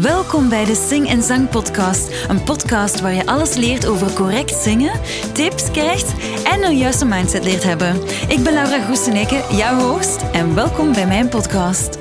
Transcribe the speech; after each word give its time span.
Welkom 0.00 0.48
bij 0.48 0.64
de 0.64 0.74
Sing 0.74 1.08
en 1.08 1.22
Zang 1.22 1.48
Podcast. 1.48 2.28
Een 2.28 2.42
podcast 2.44 3.00
waar 3.00 3.12
je 3.12 3.26
alles 3.26 3.54
leert 3.54 3.86
over 3.86 4.12
correct 4.12 4.54
zingen, 4.54 5.00
tips 5.32 5.70
krijgt 5.70 6.12
en 6.44 6.64
een 6.64 6.76
juiste 6.76 7.04
mindset 7.04 7.44
leert 7.44 7.62
hebben. 7.62 7.96
Ik 8.28 8.40
ben 8.42 8.52
Laura 8.52 8.80
Groeseneke, 8.80 9.56
jouw 9.56 9.78
host, 9.78 10.22
en 10.32 10.54
welkom 10.54 10.92
bij 10.92 11.06
mijn 11.06 11.28
podcast. 11.28 11.98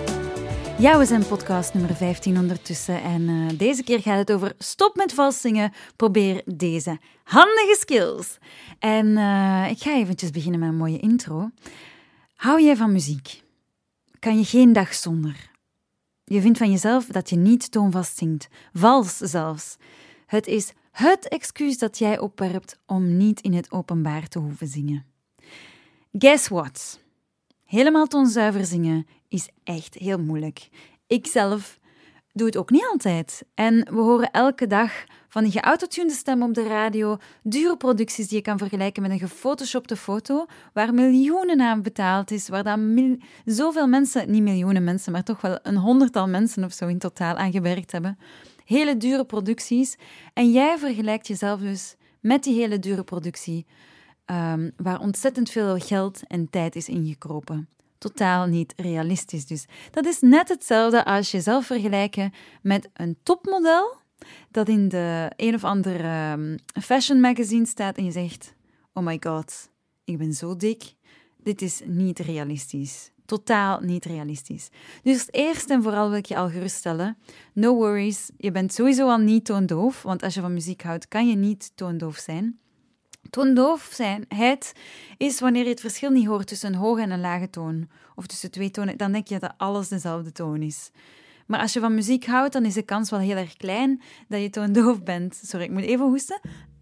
Ja, 0.77 0.97
we 0.97 1.05
zijn 1.05 1.27
podcast 1.27 1.73
nummer 1.73 1.95
15 1.95 2.37
ondertussen 2.37 3.01
en 3.01 3.21
uh, 3.21 3.49
deze 3.57 3.83
keer 3.83 3.99
gaat 3.99 4.17
het 4.17 4.31
over 4.31 4.53
stop 4.57 4.95
met 4.95 5.13
vals 5.13 5.41
zingen, 5.41 5.73
probeer 5.95 6.41
deze 6.45 6.99
handige 7.23 7.77
skills. 7.79 8.37
En 8.79 9.05
uh, 9.07 9.69
ik 9.69 9.81
ga 9.81 9.95
eventjes 9.95 10.31
beginnen 10.31 10.59
met 10.59 10.69
een 10.69 10.77
mooie 10.77 10.99
intro. 10.99 11.49
Hou 12.35 12.61
jij 12.63 12.75
van 12.75 12.91
muziek? 12.91 13.43
Kan 14.19 14.37
je 14.37 14.45
geen 14.45 14.73
dag 14.73 14.93
zonder? 14.93 15.49
Je 16.29 16.41
vindt 16.41 16.57
van 16.57 16.71
jezelf 16.71 17.05
dat 17.05 17.29
je 17.29 17.35
niet 17.35 17.71
toonvast 17.71 18.17
zingt, 18.17 18.47
vals 18.73 19.17
zelfs. 19.17 19.77
Het 20.25 20.47
is 20.47 20.73
het 20.91 21.27
excuus 21.27 21.77
dat 21.77 21.97
jij 21.97 22.19
opwerpt 22.19 22.79
om 22.85 23.17
niet 23.17 23.41
in 23.41 23.53
het 23.53 23.71
openbaar 23.71 24.27
te 24.27 24.39
hoeven 24.39 24.67
zingen. 24.67 25.05
Guess 26.11 26.47
what? 26.47 26.99
Helemaal 27.65 28.07
toonzuiver 28.07 28.65
zingen 28.65 29.07
is 29.27 29.49
echt 29.63 29.93
heel 29.93 30.19
moeilijk. 30.19 30.69
Ik 31.07 31.27
zelf 31.27 31.78
doe 32.39 32.47
het 32.47 32.57
ook 32.57 32.69
niet 32.69 32.87
altijd. 32.91 33.43
En 33.53 33.75
we 33.93 33.99
horen 33.99 34.31
elke 34.31 34.67
dag 34.67 34.91
van 35.27 35.43
die 35.43 35.51
geautotunede 35.51 36.13
stem 36.13 36.43
op 36.43 36.53
de 36.53 36.67
radio, 36.67 37.17
dure 37.43 37.77
producties 37.77 38.27
die 38.27 38.37
je 38.37 38.43
kan 38.43 38.57
vergelijken 38.57 39.01
met 39.01 39.11
een 39.11 39.19
gefotoshopte 39.19 39.95
foto, 39.95 40.45
waar 40.73 40.93
miljoenen 40.93 41.61
aan 41.61 41.81
betaald 41.81 42.31
is, 42.31 42.49
waar 42.49 42.63
dan 42.63 43.21
zoveel 43.45 43.87
mensen, 43.87 44.31
niet 44.31 44.43
miljoenen 44.43 44.83
mensen, 44.83 45.11
maar 45.11 45.23
toch 45.23 45.41
wel 45.41 45.59
een 45.63 45.77
honderdtal 45.77 46.27
mensen 46.27 46.63
of 46.63 46.73
zo 46.73 46.87
in 46.87 46.99
totaal 46.99 47.35
aan 47.35 47.51
gewerkt 47.51 47.91
hebben. 47.91 48.17
Hele 48.65 48.97
dure 48.97 49.25
producties. 49.25 49.95
En 50.33 50.51
jij 50.51 50.77
vergelijkt 50.77 51.27
jezelf 51.27 51.59
dus 51.59 51.95
met 52.19 52.43
die 52.43 52.59
hele 52.59 52.79
dure 52.79 53.03
productie, 53.03 53.65
um, 54.25 54.71
waar 54.77 54.99
ontzettend 54.99 55.49
veel 55.49 55.77
geld 55.77 56.21
en 56.27 56.49
tijd 56.49 56.75
is 56.75 56.87
ingekropen 56.89 57.69
totaal 57.99 58.45
niet 58.45 58.73
realistisch. 58.75 59.45
Dus 59.45 59.65
dat 59.91 60.05
is 60.05 60.19
net 60.19 60.49
hetzelfde 60.49 61.05
als 61.05 61.31
jezelf 61.31 61.65
vergelijken 61.65 62.33
met 62.61 62.89
een 62.93 63.17
topmodel 63.23 63.97
dat 64.51 64.69
in 64.69 64.87
de 64.87 65.31
een 65.35 65.53
of 65.53 65.63
andere 65.63 66.31
um, 66.31 66.57
fashion 66.81 67.19
magazine 67.19 67.65
staat 67.65 67.97
en 67.97 68.05
je 68.05 68.11
zegt: 68.11 68.53
Oh 68.93 69.03
my 69.03 69.17
god, 69.19 69.69
ik 70.03 70.17
ben 70.17 70.33
zo 70.33 70.55
dik. 70.55 70.93
Dit 71.37 71.61
is 71.61 71.81
niet 71.85 72.19
realistisch. 72.19 73.11
Totaal 73.25 73.79
niet 73.79 74.05
realistisch. 74.05 74.69
Dus 75.03 75.27
eerst 75.31 75.69
en 75.69 75.83
vooral 75.83 76.09
wil 76.09 76.17
ik 76.17 76.25
je 76.25 76.37
al 76.37 76.49
geruststellen: 76.49 77.17
no 77.53 77.75
worries, 77.75 78.29
je 78.37 78.51
bent 78.51 78.73
sowieso 78.73 79.09
al 79.09 79.17
niet 79.17 79.45
toondoof, 79.45 80.01
want 80.01 80.23
als 80.23 80.33
je 80.33 80.41
van 80.41 80.53
muziek 80.53 80.83
houdt, 80.83 81.07
kan 81.07 81.27
je 81.27 81.35
niet 81.35 81.71
toondoof 81.75 82.17
zijn. 82.17 82.59
Toondoofheid 83.29 84.71
is 85.17 85.39
wanneer 85.39 85.63
je 85.63 85.69
het 85.69 85.79
verschil 85.79 86.09
niet 86.09 86.27
hoort 86.27 86.47
tussen 86.47 86.73
een 86.73 86.79
hoge 86.79 87.01
en 87.01 87.11
een 87.11 87.21
lage 87.21 87.49
toon, 87.49 87.89
of 88.15 88.25
tussen 88.25 88.51
twee 88.51 88.71
tonen, 88.71 88.97
dan 88.97 89.11
denk 89.11 89.27
je 89.27 89.39
dat 89.39 89.53
alles 89.57 89.87
dezelfde 89.87 90.31
toon 90.31 90.61
is. 90.61 90.91
Maar 91.47 91.59
als 91.59 91.73
je 91.73 91.79
van 91.79 91.93
muziek 91.93 92.25
houdt, 92.25 92.53
dan 92.53 92.65
is 92.65 92.73
de 92.73 92.81
kans 92.81 93.09
wel 93.09 93.19
heel 93.19 93.35
erg 93.35 93.57
klein 93.57 94.01
dat 94.27 94.41
je 94.41 94.49
toondoof 94.49 95.03
bent. 95.03 95.41
Sorry, 95.43 95.65
ik 95.65 95.71
moet 95.71 95.83
even 95.83 96.05
hoesten. 96.05 96.39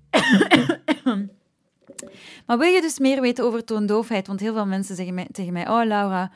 maar 2.46 2.58
wil 2.58 2.74
je 2.74 2.82
dus 2.82 3.00
meer 3.00 3.22
weten 3.22 3.46
over 3.46 3.64
toondoofheid? 3.64 4.28
Want 4.28 4.40
heel 4.40 4.54
veel 4.54 4.66
mensen 4.66 4.96
zeggen 4.96 5.28
tegen 5.32 5.54
mij: 5.54 5.70
Oh, 5.70 5.86
Laura, 5.86 6.32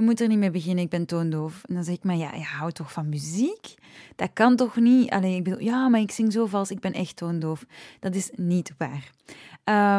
je 0.00 0.06
moet 0.06 0.20
er 0.20 0.28
niet 0.28 0.38
mee 0.38 0.50
beginnen, 0.50 0.84
ik 0.84 0.90
ben 0.90 1.06
toondoof. 1.06 1.62
En 1.64 1.74
dan 1.74 1.84
zeg 1.84 1.94
ik, 1.94 2.04
maar 2.04 2.16
ja, 2.16 2.34
je 2.34 2.42
houdt 2.42 2.74
toch 2.74 2.92
van 2.92 3.08
muziek? 3.08 3.74
Dat 4.16 4.30
kan 4.32 4.56
toch 4.56 4.76
niet? 4.76 5.10
Alleen 5.10 5.36
ik 5.36 5.44
bedoel, 5.44 5.60
ja, 5.60 5.88
maar 5.88 6.00
ik 6.00 6.10
zing 6.10 6.32
zo 6.32 6.46
vals, 6.46 6.70
ik 6.70 6.80
ben 6.80 6.92
echt 6.92 7.16
toondoof. 7.16 7.64
Dat 8.00 8.14
is 8.14 8.30
niet 8.34 8.72
waar. 8.78 9.10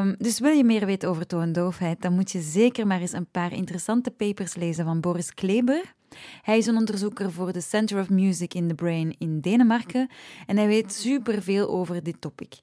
Um, 0.01 0.15
dus 0.17 0.39
wil 0.39 0.51
je 0.51 0.63
meer 0.63 0.85
weten 0.85 1.09
over 1.09 1.27
toondoofheid, 1.27 2.01
dan 2.01 2.13
moet 2.13 2.31
je 2.31 2.41
zeker 2.41 2.87
maar 2.87 3.01
eens 3.01 3.11
een 3.11 3.31
paar 3.31 3.53
interessante 3.53 4.11
papers 4.11 4.55
lezen 4.55 4.85
van 4.85 4.99
Boris 4.99 5.33
Kleber. 5.33 5.93
Hij 6.41 6.57
is 6.57 6.65
een 6.65 6.77
onderzoeker 6.77 7.31
voor 7.31 7.51
de 7.51 7.61
Center 7.61 7.99
of 7.99 8.09
Music 8.09 8.53
in 8.53 8.67
the 8.67 8.75
Brain 8.75 9.15
in 9.17 9.39
Denemarken 9.39 10.09
en 10.47 10.57
hij 10.57 10.67
weet 10.67 10.93
superveel 10.93 11.69
over 11.69 12.03
dit 12.03 12.21
topic. 12.21 12.59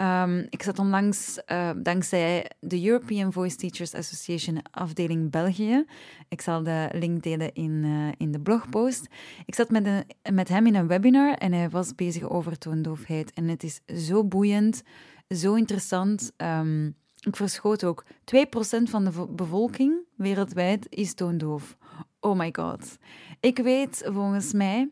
Um, 0.00 0.46
ik 0.50 0.62
zat 0.62 0.78
onlangs, 0.78 1.40
uh, 1.52 1.70
dankzij 1.76 2.50
de 2.60 2.84
European 2.86 3.32
Voice 3.32 3.56
Teachers 3.56 3.94
Association 3.94 4.62
afdeling 4.70 5.30
België, 5.30 5.84
ik 6.28 6.40
zal 6.40 6.62
de 6.62 6.88
link 6.92 7.22
delen 7.22 7.54
in, 7.54 7.70
uh, 7.84 8.12
in 8.16 8.32
de 8.32 8.40
blogpost, 8.40 9.06
ik 9.46 9.54
zat 9.54 9.70
met, 9.70 9.86
een, 9.86 10.34
met 10.34 10.48
hem 10.48 10.66
in 10.66 10.74
een 10.74 10.86
webinar 10.86 11.34
en 11.34 11.52
hij 11.52 11.70
was 11.70 11.94
bezig 11.94 12.28
over 12.28 12.58
toondoofheid. 12.58 13.32
En 13.32 13.48
het 13.48 13.62
is 13.62 13.80
zo 14.06 14.24
boeiend, 14.24 14.82
zo 15.28 15.54
interessant. 15.54 16.32
Um, 16.36 16.96
ik 17.20 17.36
verschoot 17.36 17.84
ook, 17.84 18.04
2% 18.04 18.08
van 18.82 19.04
de 19.04 19.26
bevolking 19.30 19.94
wereldwijd 20.16 20.86
is 20.90 21.14
toondoof. 21.14 21.76
Oh 22.20 22.38
my 22.38 22.48
god. 22.52 22.98
Ik 23.40 23.58
weet 23.58 24.02
volgens 24.06 24.52
mij 24.52 24.88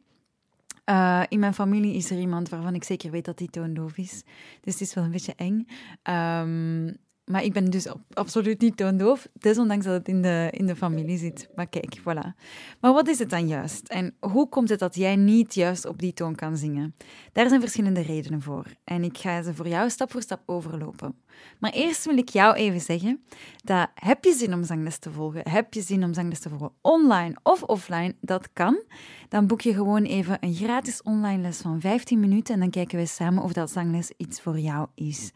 uh, 0.91 1.23
in 1.29 1.39
mijn 1.39 1.55
familie 1.55 1.95
is 1.95 2.11
er 2.11 2.19
iemand 2.19 2.49
waarvan 2.49 2.75
ik 2.75 2.85
zeker 2.85 3.11
weet 3.11 3.25
dat 3.25 3.39
hij 3.39 3.49
toondoof 3.49 3.97
is. 3.99 4.23
Dus 4.61 4.73
het 4.73 4.83
is 4.83 4.95
wel 4.95 5.05
een 5.05 5.11
beetje 5.11 5.35
eng. 5.37 5.67
Um, 6.03 6.97
maar 7.27 7.45
ik 7.45 7.53
ben 7.53 7.71
dus 7.71 7.87
absoluut 8.13 8.61
niet 8.61 8.77
toondoof, 8.77 9.29
desondanks 9.33 9.85
dat 9.85 9.95
het 9.95 10.09
in 10.09 10.23
de, 10.23 10.49
in 10.51 10.67
de 10.67 10.77
familie 10.77 11.19
zit. 11.19 11.49
Maar 11.55 11.67
kijk, 11.67 11.99
voilà. 12.01 12.41
Maar 12.81 12.93
wat 12.93 13.09
is 13.09 13.19
het 13.19 13.31
dan 13.31 13.47
juist? 13.47 13.89
En 13.89 14.15
hoe 14.21 14.49
komt 14.49 14.69
het 14.69 14.79
dat 14.79 14.95
jij 14.95 15.17
niet 15.17 15.55
juist 15.55 15.87
op 15.87 15.99
die 15.99 16.13
toon 16.13 16.35
kan 16.35 16.57
zingen? 16.57 16.95
Daar 17.33 17.49
zijn 17.49 17.61
verschillende 17.61 18.01
redenen 18.01 18.43
voor. 18.43 18.65
En 18.85 19.05
ik 19.05 19.19
ga 19.19 19.43
ze 19.43 19.55
voor 19.55 19.69
jou 19.69 19.91
stap 19.91 20.11
voor 20.11 20.23
stap 20.23 20.43
overlopen. 20.47 21.15
Maar 21.59 21.71
eerst 21.71 22.05
wil 22.05 22.17
ik 22.17 22.29
jou 22.29 22.55
even 22.55 22.81
zeggen 22.81 23.25
dat 23.65 23.89
heb 23.95 24.25
je 24.25 24.33
zin 24.33 24.55
om 24.55 24.65
zangles 24.65 24.99
te 24.99 25.11
volgen, 25.11 25.49
heb 25.51 25.75
je 25.75 25.83
zin 25.83 26.05
om 26.05 26.15
zangles 26.15 26.41
te 26.41 26.49
volgen 26.49 26.73
online 26.81 27.37
of 27.43 27.63
offline, 27.63 28.15
dat 28.21 28.49
kan. 28.53 28.83
Dan 29.29 29.47
boek 29.47 29.61
je 29.61 29.75
gewoon 29.75 30.03
even 30.03 30.37
een 30.41 30.55
gratis 30.55 31.03
online 31.03 31.43
les 31.43 31.59
van 31.59 31.81
15 31.81 32.21
minuten 32.21 32.55
en 32.55 32.61
dan 32.61 32.71
kijken 32.71 32.99
we 32.99 33.07
samen 33.07 33.43
of 33.43 33.53
dat 33.53 33.71
zangles 33.71 34.13
iets 34.17 34.41
voor 34.41 34.59
jou 34.59 34.89
is. 34.95 35.33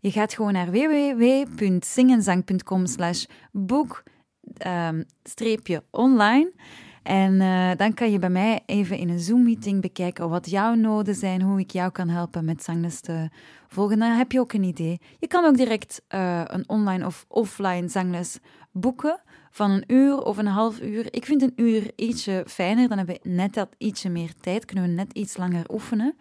Je 0.00 0.10
gaat 0.10 0.34
gewoon 0.34 0.52
naar 0.52 0.70
www.zingenzang.com 0.70 2.86
slash 2.86 3.24
boek 3.52 4.02
ehm, 4.56 5.02
online. 5.90 6.52
En 7.06 7.32
uh, 7.32 7.70
dan 7.76 7.94
kan 7.94 8.10
je 8.10 8.18
bij 8.18 8.30
mij 8.30 8.62
even 8.66 8.98
in 8.98 9.08
een 9.08 9.20
Zoom-meeting 9.20 9.80
bekijken 9.80 10.28
wat 10.28 10.50
jouw 10.50 10.74
noden 10.74 11.14
zijn, 11.14 11.42
hoe 11.42 11.60
ik 11.60 11.70
jou 11.70 11.90
kan 11.90 12.08
helpen 12.08 12.44
met 12.44 12.62
zangles 12.62 13.00
te 13.00 13.28
volgen. 13.68 13.98
Dan 13.98 14.10
heb 14.10 14.32
je 14.32 14.40
ook 14.40 14.52
een 14.52 14.62
idee. 14.62 15.00
Je 15.18 15.26
kan 15.26 15.44
ook 15.44 15.56
direct 15.56 16.02
uh, 16.14 16.42
een 16.44 16.68
online 16.68 17.06
of 17.06 17.24
offline 17.28 17.88
zangles 17.88 18.38
boeken 18.72 19.20
van 19.50 19.70
een 19.70 19.84
uur 19.86 20.18
of 20.18 20.36
een 20.36 20.46
half 20.46 20.80
uur. 20.80 21.14
Ik 21.14 21.24
vind 21.24 21.42
een 21.42 21.52
uur 21.56 21.90
ietsje 21.96 22.44
fijner, 22.46 22.88
dan 22.88 22.98
hebben 22.98 23.18
we 23.22 23.28
net 23.28 23.54
dat 23.54 23.68
ietsje 23.78 24.08
meer 24.08 24.32
tijd, 24.40 24.64
kunnen 24.64 24.84
we 24.84 24.90
net 24.90 25.12
iets 25.12 25.36
langer 25.36 25.64
oefenen. 25.70 26.16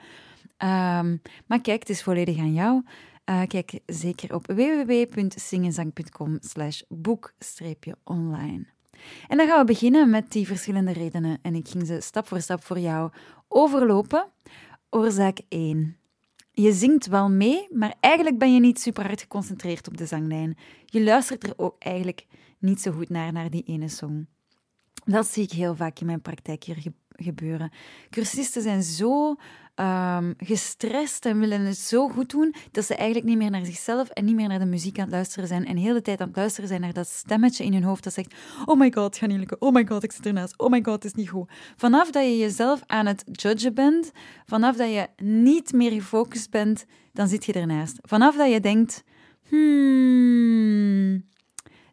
Um, 0.57 1.21
maar 1.45 1.61
kijk, 1.61 1.79
het 1.79 1.89
is 1.89 2.03
volledig 2.03 2.37
aan 2.37 2.53
jou. 2.53 2.83
Uh, 3.29 3.41
kijk 3.47 3.79
zeker 3.85 4.33
op 4.33 4.45
www.zingenzang.com 4.47 6.37
slash 6.39 6.81
boek-online. 6.87 8.65
En 9.27 9.37
dan 9.37 9.47
gaan 9.47 9.59
we 9.59 9.65
beginnen 9.65 10.09
met 10.09 10.31
die 10.31 10.47
verschillende 10.47 10.91
redenen. 10.91 11.39
En 11.41 11.55
ik 11.55 11.67
ging 11.67 11.87
ze 11.87 12.01
stap 12.01 12.27
voor 12.27 12.41
stap 12.41 12.63
voor 12.63 12.79
jou 12.79 13.11
overlopen. 13.47 14.27
Oorzaak 14.89 15.39
1. 15.49 15.97
Je 16.51 16.73
zingt 16.73 17.07
wel 17.07 17.29
mee, 17.29 17.67
maar 17.71 17.95
eigenlijk 17.99 18.37
ben 18.37 18.53
je 18.53 18.59
niet 18.59 18.79
super 18.79 19.05
hard 19.05 19.21
geconcentreerd 19.21 19.87
op 19.87 19.97
de 19.97 20.05
zanglijn. 20.05 20.57
Je 20.85 21.03
luistert 21.03 21.43
er 21.43 21.53
ook 21.57 21.75
eigenlijk 21.79 22.25
niet 22.59 22.81
zo 22.81 22.91
goed 22.91 23.09
naar, 23.09 23.31
naar 23.31 23.49
die 23.49 23.63
ene 23.63 23.87
song. 23.87 24.27
Dat 25.05 25.27
zie 25.27 25.43
ik 25.43 25.51
heel 25.51 25.75
vaak 25.75 25.99
in 25.99 26.05
mijn 26.05 26.21
praktijk 26.21 26.63
hier 26.63 26.83
gebeuren. 27.15 27.71
Cursisten 28.09 28.61
zijn 28.61 28.83
zo 28.83 29.35
um, 29.75 30.33
gestrest 30.37 31.25
en 31.25 31.39
willen 31.39 31.61
het 31.61 31.77
zo 31.77 32.09
goed 32.09 32.29
doen 32.29 32.55
dat 32.71 32.85
ze 32.85 32.95
eigenlijk 32.95 33.27
niet 33.27 33.37
meer 33.37 33.49
naar 33.49 33.65
zichzelf 33.65 34.09
en 34.09 34.25
niet 34.25 34.35
meer 34.35 34.47
naar 34.47 34.59
de 34.59 34.65
muziek 34.65 34.97
aan 34.97 35.03
het 35.03 35.13
luisteren 35.13 35.47
zijn 35.47 35.65
en 35.65 35.75
de 35.75 35.81
hele 35.81 36.01
tijd 36.01 36.21
aan 36.21 36.27
het 36.27 36.35
luisteren 36.35 36.67
zijn 36.67 36.81
naar 36.81 36.93
dat 36.93 37.07
stemmetje 37.07 37.63
in 37.63 37.73
hun 37.73 37.83
hoofd 37.83 38.03
dat 38.03 38.13
zegt 38.13 38.33
oh 38.65 38.79
my 38.79 38.91
god, 38.91 39.03
het 39.03 39.17
gaat 39.17 39.29
niet 39.29 39.37
lukken, 39.37 39.61
oh 39.61 39.73
my 39.73 39.85
god, 39.85 40.03
ik 40.03 40.11
zit 40.11 40.25
ernaast, 40.25 40.57
oh 40.57 40.69
my 40.69 40.83
god, 40.83 40.93
het 40.93 41.05
is 41.05 41.13
niet 41.13 41.29
goed. 41.29 41.49
Vanaf 41.75 42.11
dat 42.11 42.23
je 42.23 42.37
jezelf 42.37 42.81
aan 42.85 43.05
het 43.05 43.23
judgen 43.31 43.73
bent, 43.73 44.11
vanaf 44.45 44.75
dat 44.75 44.89
je 44.91 45.07
niet 45.23 45.73
meer 45.73 45.91
gefocust 45.91 46.49
bent, 46.49 46.85
dan 47.13 47.27
zit 47.27 47.45
je 47.45 47.53
ernaast. 47.53 47.97
Vanaf 48.01 48.35
dat 48.35 48.51
je 48.51 48.59
denkt, 48.59 49.03
hmm, 49.49 51.25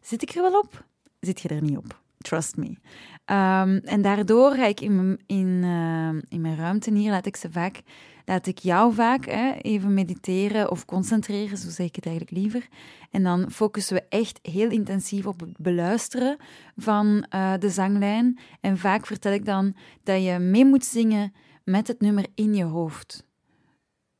zit 0.01 0.21
ik 0.21 0.29
er 0.29 0.41
wel 0.41 0.59
op? 0.59 0.85
Zit 1.19 1.41
je 1.41 1.49
er 1.49 1.61
niet 1.61 1.77
op. 1.77 2.01
Trust 2.17 2.55
me. 2.55 2.77
Um, 3.25 3.77
en 3.77 4.01
daardoor 4.01 4.51
ga 4.51 4.65
ik 4.65 4.81
in 4.81 5.19
in, 5.25 5.47
uh, 5.63 6.07
in 6.29 6.41
mijn 6.41 6.55
ruimte 6.55 6.93
hier, 6.93 7.11
laat 7.11 7.25
ik 7.25 7.35
ze 7.35 7.51
vaak, 7.51 7.81
laat 8.25 8.47
ik 8.47 8.57
jou 8.57 8.93
vaak 8.93 9.25
hè, 9.25 9.51
even 9.51 9.93
mediteren 9.93 10.71
of 10.71 10.85
concentreren, 10.85 11.57
zo 11.57 11.69
zeg 11.69 11.87
ik 11.87 11.95
het 11.95 12.05
eigenlijk 12.05 12.37
liever. 12.37 12.67
En 13.11 13.23
dan 13.23 13.51
focussen 13.51 13.95
we 13.95 14.05
echt 14.09 14.39
heel 14.41 14.69
intensief 14.69 15.25
op 15.25 15.39
het 15.39 15.57
beluisteren 15.57 16.37
van 16.75 17.25
uh, 17.35 17.53
de 17.59 17.69
zanglijn. 17.69 18.39
En 18.61 18.77
vaak 18.77 19.05
vertel 19.05 19.33
ik 19.33 19.45
dan 19.45 19.75
dat 20.03 20.23
je 20.23 20.39
mee 20.39 20.65
moet 20.65 20.85
zingen 20.85 21.33
met 21.63 21.87
het 21.87 22.01
nummer 22.01 22.25
in 22.35 22.53
je 22.53 22.63
hoofd. 22.63 23.25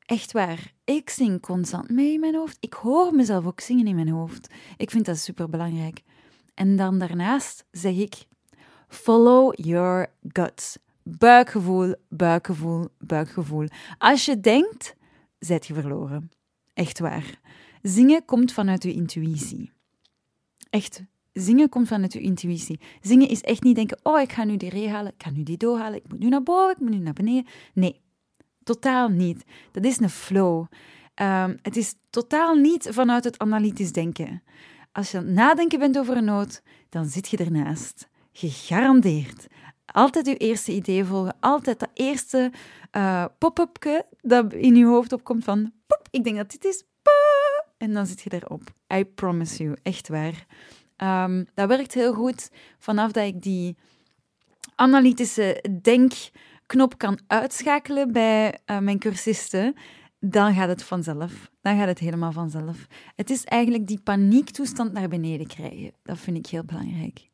Echt 0.05 0.31
waar. 0.31 0.73
Ik 0.83 1.09
zing 1.09 1.41
constant 1.41 1.89
mee 1.89 2.13
in 2.13 2.19
mijn 2.19 2.35
hoofd. 2.35 2.57
Ik 2.59 2.73
hoor 2.73 3.13
mezelf 3.13 3.45
ook 3.45 3.59
zingen 3.59 3.87
in 3.87 3.95
mijn 3.95 4.09
hoofd. 4.09 4.53
Ik 4.77 4.91
vind 4.91 5.05
dat 5.05 5.17
super 5.17 5.49
belangrijk. 5.49 6.01
En 6.53 6.75
dan 6.75 6.99
daarnaast 6.99 7.65
zeg 7.71 7.95
ik: 7.95 8.13
follow 8.93 9.53
your 9.55 10.07
guts. 10.21 10.77
Buikgevoel, 11.03 11.95
buikgevoel, 12.09 12.87
buikgevoel. 12.99 13.67
Als 13.97 14.25
je 14.25 14.39
denkt, 14.39 14.95
zet 15.39 15.65
je 15.65 15.73
verloren. 15.73 16.31
Echt 16.73 16.99
waar. 16.99 17.39
Zingen 17.81 18.25
komt 18.25 18.53
vanuit 18.53 18.83
je 18.83 18.93
intuïtie. 18.93 19.71
Echt. 20.69 21.03
Zingen 21.33 21.69
komt 21.69 21.87
vanuit 21.87 22.13
je 22.13 22.19
intuïtie. 22.19 22.79
Zingen 23.01 23.27
is 23.27 23.41
echt 23.41 23.63
niet 23.63 23.75
denken: 23.75 23.99
oh, 24.03 24.21
ik 24.21 24.31
ga 24.31 24.43
nu 24.43 24.57
die 24.57 24.69
re 24.69 24.89
halen, 24.89 25.13
ik 25.13 25.23
ga 25.23 25.29
nu 25.29 25.43
die 25.43 25.57
do 25.57 25.77
halen, 25.77 25.97
ik 25.97 26.09
moet 26.09 26.19
nu 26.19 26.29
naar 26.29 26.43
boven, 26.43 26.71
ik 26.71 26.79
moet 26.79 26.89
nu 26.89 26.97
naar 26.97 27.13
beneden. 27.13 27.45
Nee, 27.73 28.01
totaal 28.63 29.09
niet. 29.09 29.43
Dat 29.71 29.85
is 29.85 29.99
een 29.99 30.09
flow. 30.09 30.65
Um, 31.21 31.57
het 31.61 31.77
is 31.77 31.95
totaal 32.09 32.55
niet 32.55 32.87
vanuit 32.91 33.23
het 33.23 33.39
analytisch 33.39 33.91
denken. 33.91 34.43
Als 34.91 35.11
je 35.11 35.17
aan 35.17 35.25
het 35.25 35.33
nadenken 35.33 35.79
bent 35.79 35.97
over 35.97 36.17
een 36.17 36.25
noot, 36.25 36.61
dan 36.89 37.05
zit 37.05 37.29
je 37.29 37.37
ernaast. 37.37 38.07
Gegarandeerd. 38.33 39.47
Altijd 39.85 40.25
je 40.25 40.37
eerste 40.37 40.71
idee 40.71 41.05
volgen. 41.05 41.35
Altijd 41.39 41.79
dat 41.79 41.89
eerste 41.93 42.51
uh, 42.91 43.25
pop-upje 43.37 44.05
dat 44.21 44.53
in 44.53 44.75
je 44.75 44.85
hoofd 44.85 45.13
opkomt 45.13 45.43
van... 45.43 45.71
Pop, 45.87 46.07
ik 46.11 46.23
denk 46.23 46.37
dat 46.37 46.51
dit 46.51 46.65
is. 46.65 46.83
En 47.77 47.93
dan 47.93 48.05
zit 48.05 48.21
je 48.21 48.33
erop. 48.33 48.61
I 48.93 49.05
promise 49.05 49.63
you. 49.63 49.75
Echt 49.83 50.07
waar. 50.07 50.45
Um, 50.97 51.45
dat 51.53 51.67
werkt 51.67 51.93
heel 51.93 52.13
goed 52.13 52.49
vanaf 52.79 53.11
dat 53.11 53.25
ik 53.25 53.41
die 53.41 53.77
analytische 54.75 55.63
denkknop 55.81 56.97
kan 56.97 57.19
uitschakelen 57.27 58.11
bij 58.11 58.59
uh, 58.65 58.79
mijn 58.79 58.99
cursisten 58.99 59.75
dan 60.19 60.53
gaat 60.53 60.67
het 60.67 60.83
vanzelf. 60.83 61.51
Dan 61.61 61.77
gaat 61.77 61.87
het 61.87 61.99
helemaal 61.99 62.31
vanzelf. 62.31 62.87
Het 63.15 63.29
is 63.29 63.43
eigenlijk 63.43 63.87
die 63.87 63.99
paniektoestand 63.99 64.93
naar 64.93 65.07
beneden 65.07 65.47
krijgen. 65.47 65.91
Dat 66.03 66.17
vind 66.17 66.37
ik 66.37 66.45
heel 66.45 66.63
belangrijk. 66.63 67.29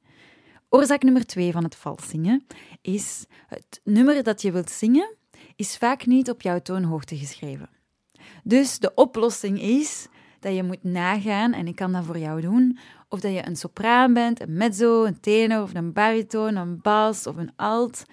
Oorzaak 0.69 1.03
nummer 1.03 1.25
twee 1.25 1.51
van 1.51 1.63
het 1.63 1.75
vals 1.75 2.09
zingen 2.09 2.45
is 2.81 3.25
het 3.47 3.81
nummer 3.83 4.23
dat 4.23 4.41
je 4.41 4.51
wilt 4.51 4.69
zingen 4.69 5.15
is 5.55 5.77
vaak 5.77 6.05
niet 6.05 6.29
op 6.29 6.41
jouw 6.41 6.59
toonhoogte 6.59 7.17
geschreven. 7.17 7.69
Dus 8.43 8.79
de 8.79 8.93
oplossing 8.93 9.61
is 9.61 10.07
dat 10.39 10.55
je 10.55 10.63
moet 10.63 10.83
nagaan, 10.83 11.53
en 11.53 11.67
ik 11.67 11.75
kan 11.75 11.91
dat 11.91 12.05
voor 12.05 12.17
jou 12.17 12.41
doen, 12.41 12.77
of 13.07 13.19
dat 13.19 13.33
je 13.33 13.47
een 13.47 13.55
sopraan 13.55 14.13
bent, 14.13 14.41
een 14.41 14.53
mezzo, 14.53 15.05
een 15.05 15.19
tenor 15.19 15.61
of 15.61 15.73
een 15.73 15.93
bariton, 15.93 16.55
een 16.55 16.81
bas 16.81 17.27
of 17.27 17.37
een 17.37 17.51
alt. 17.55 18.03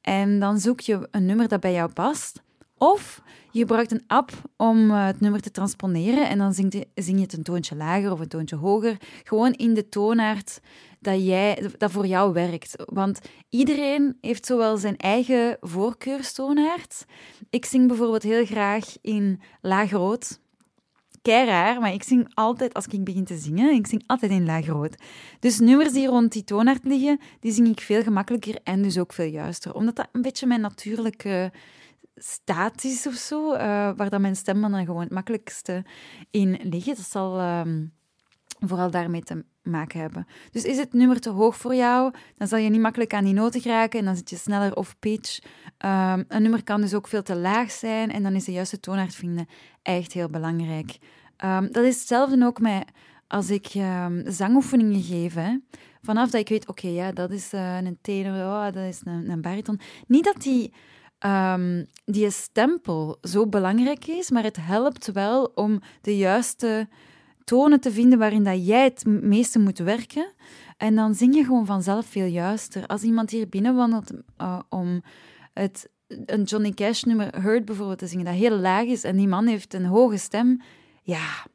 En 0.00 0.38
dan 0.38 0.58
zoek 0.58 0.80
je 0.80 1.08
een 1.10 1.26
nummer 1.26 1.48
dat 1.48 1.60
bij 1.60 1.72
jou 1.72 1.92
past. 1.92 2.42
Of 2.78 3.22
je 3.50 3.60
gebruikt 3.60 3.92
een 3.92 4.04
app 4.06 4.30
om 4.56 4.90
eh, 4.90 5.06
het 5.06 5.20
nummer 5.20 5.40
te 5.40 5.50
transponeren 5.50 6.28
en 6.28 6.38
dan 6.38 6.54
zing 6.54 6.72
je, 6.72 6.88
zing 6.94 7.16
je 7.16 7.22
het 7.22 7.32
een 7.32 7.42
toontje 7.42 7.76
lager 7.76 8.12
of 8.12 8.20
een 8.20 8.28
toontje 8.28 8.56
hoger. 8.56 8.96
Gewoon 9.22 9.52
in 9.52 9.74
de 9.74 9.88
toonaard 9.88 10.60
dat, 11.04 11.24
jij, 11.24 11.70
dat 11.78 11.90
voor 11.90 12.06
jou 12.06 12.32
werkt. 12.32 12.74
Want 12.84 13.20
iedereen 13.48 14.18
heeft 14.20 14.46
zowel 14.46 14.76
zijn 14.76 14.96
eigen 14.96 15.56
voorkeurstoonaard. 15.60 17.04
Ik 17.50 17.64
zing 17.64 17.88
bijvoorbeeld 17.88 18.22
heel 18.22 18.44
graag 18.44 18.96
in 19.00 19.40
laag-rood. 19.60 20.42
Kei 21.22 21.46
raar, 21.46 21.80
maar 21.80 21.92
ik 21.92 22.02
zing 22.02 22.30
altijd 22.34 22.74
als 22.74 22.86
ik 22.86 23.04
begin 23.04 23.24
te 23.24 23.36
zingen, 23.36 23.74
ik 23.74 23.86
zing 23.86 24.02
altijd 24.06 24.32
in 24.32 24.44
laag-rood. 24.44 24.96
Dus 25.40 25.58
nummers 25.58 25.92
die 25.92 26.06
rond 26.06 26.32
die 26.32 26.44
toonaard 26.44 26.84
liggen, 26.84 27.20
die 27.40 27.52
zing 27.52 27.68
ik 27.68 27.80
veel 27.80 28.02
gemakkelijker 28.02 28.58
en 28.62 28.82
dus 28.82 28.98
ook 28.98 29.12
veel 29.12 29.30
juister. 29.30 29.74
Omdat 29.74 29.96
dat 29.96 30.08
een 30.12 30.22
beetje 30.22 30.46
mijn 30.46 30.60
natuurlijke 30.60 31.52
statisch 32.14 33.06
of 33.06 33.14
zo, 33.14 33.52
uh, 33.52 33.58
waar 33.96 34.10
dat 34.10 34.20
mijn 34.20 34.36
stem 34.36 34.60
dan 34.60 34.84
gewoon 34.84 35.00
het 35.00 35.10
makkelijkste 35.10 35.84
in 36.30 36.60
ligt. 36.62 36.86
Dat 36.86 37.10
zal 37.10 37.40
um, 37.40 37.92
vooral 38.68 38.90
daarmee 38.90 39.22
te 39.22 39.44
maken 39.62 40.00
hebben. 40.00 40.26
Dus 40.50 40.64
is 40.64 40.76
het 40.76 40.92
nummer 40.92 41.20
te 41.20 41.30
hoog 41.30 41.56
voor 41.56 41.74
jou, 41.74 42.12
dan 42.36 42.48
zal 42.48 42.58
je 42.58 42.70
niet 42.70 42.80
makkelijk 42.80 43.14
aan 43.14 43.24
die 43.24 43.34
noten 43.34 43.60
geraken 43.60 43.98
en 43.98 44.04
dan 44.04 44.16
zit 44.16 44.30
je 44.30 44.36
sneller 44.36 44.76
off-pitch. 44.76 45.38
Um, 45.84 46.24
een 46.28 46.42
nummer 46.42 46.64
kan 46.64 46.80
dus 46.80 46.94
ook 46.94 47.08
veel 47.08 47.22
te 47.22 47.36
laag 47.36 47.70
zijn 47.70 48.12
en 48.12 48.22
dan 48.22 48.34
is 48.34 48.44
de 48.44 48.52
juiste 48.52 48.80
toonaard 48.80 49.14
vinden 49.14 49.46
echt 49.82 50.12
heel 50.12 50.28
belangrijk. 50.28 50.98
Um, 51.44 51.72
dat 51.72 51.84
is 51.84 51.98
hetzelfde 51.98 52.44
ook 52.44 52.60
met 52.60 52.84
als 53.26 53.50
ik 53.50 53.66
zangoefeningen 54.24 55.02
geef. 55.02 55.34
Hè. 55.34 55.58
Vanaf 56.02 56.30
dat 56.30 56.40
ik 56.40 56.48
weet, 56.48 56.68
oké, 56.68 56.88
ja, 56.88 57.12
dat 57.12 57.30
is 57.30 57.52
uh, 57.52 57.76
een 57.76 57.98
tenor, 58.00 58.34
oh, 58.34 58.64
dat 58.64 58.76
is 58.76 59.00
een, 59.04 59.30
een 59.30 59.40
bariton. 59.40 59.80
Niet 60.06 60.24
dat 60.24 60.42
die 60.42 60.72
die 62.04 62.30
stempel 62.30 63.18
zo 63.22 63.46
belangrijk 63.46 64.06
is, 64.06 64.30
maar 64.30 64.42
het 64.42 64.56
helpt 64.60 65.12
wel 65.12 65.44
om 65.54 65.80
de 66.00 66.16
juiste 66.16 66.88
tonen 67.44 67.80
te 67.80 67.92
vinden 67.92 68.18
waarin 68.18 68.44
dat 68.44 68.66
jij 68.66 68.84
het 68.84 69.04
meeste 69.06 69.58
moet 69.58 69.78
werken. 69.78 70.32
En 70.76 70.94
dan 70.94 71.14
zing 71.14 71.34
je 71.34 71.44
gewoon 71.44 71.66
vanzelf 71.66 72.06
veel 72.06 72.26
juister. 72.26 72.86
Als 72.86 73.02
iemand 73.02 73.30
hier 73.30 73.48
binnenwandelt 73.48 74.12
uh, 74.40 74.58
om 74.68 75.02
het, 75.52 75.88
een 76.06 76.42
Johnny 76.42 76.70
Cash 76.70 77.02
nummer 77.02 77.42
Hurt 77.42 77.64
bijvoorbeeld 77.64 77.98
te 77.98 78.06
zingen, 78.06 78.24
dat 78.24 78.34
heel 78.34 78.58
laag 78.58 78.84
is, 78.84 79.04
en 79.04 79.16
die 79.16 79.28
man 79.28 79.46
heeft 79.46 79.74
een 79.74 79.86
hoge 79.86 80.18
stem, 80.18 80.60
ja, 81.02 81.46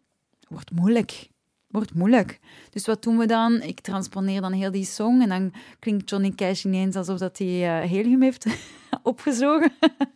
wordt 0.47 0.71
moeilijk 0.71 1.29
wordt 1.69 1.93
moeilijk. 1.93 2.39
Dus 2.69 2.85
wat 2.85 3.03
doen 3.03 3.17
we 3.17 3.25
dan? 3.25 3.61
Ik 3.61 3.79
transponeer 3.79 4.41
dan 4.41 4.51
heel 4.51 4.71
die 4.71 4.85
song 4.85 5.21
en 5.21 5.29
dan 5.29 5.53
klinkt 5.79 6.09
Johnny 6.09 6.31
Cash 6.31 6.65
ineens 6.65 6.95
alsof 6.95 7.17
dat 7.17 7.37
hij 7.37 7.83
uh, 7.83 8.19
heeft 8.19 8.45
opgezogen. 9.03 9.71